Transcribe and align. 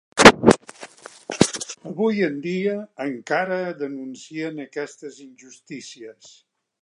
Avui 1.89 2.23
en 2.29 2.39
dia 2.45 2.73
encara 3.05 3.59
denuncien 3.83 4.61
aquestes 4.67 5.23
injustícies. 5.27 6.35